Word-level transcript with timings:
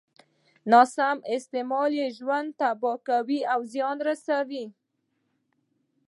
ناسم 0.71 1.17
استعمال 1.35 1.91
يې 1.99 2.07
ژوند 2.17 2.49
تباه 2.59 2.97
کوي 3.07 3.39
او 3.53 3.59
زيان 3.71 3.97
رسوي. 4.07 4.65